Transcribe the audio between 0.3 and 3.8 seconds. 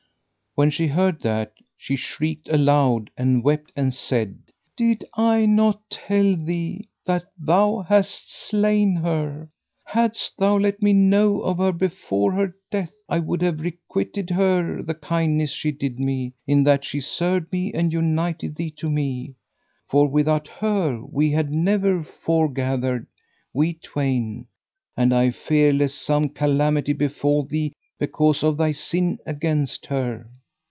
When she heard that, she shrieked aloud and wept